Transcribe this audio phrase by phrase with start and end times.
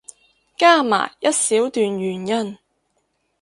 [0.57, 2.57] 加埋一小段原因